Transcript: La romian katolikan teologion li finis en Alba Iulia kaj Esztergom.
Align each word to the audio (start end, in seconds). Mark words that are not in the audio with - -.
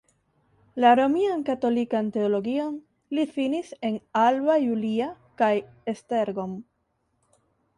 La 0.83 0.93
romian 0.99 1.41
katolikan 1.49 2.09
teologion 2.15 2.73
li 3.17 3.25
finis 3.35 3.69
en 3.91 4.01
Alba 4.23 4.57
Iulia 4.71 5.11
kaj 5.43 5.53
Esztergom. 5.95 6.57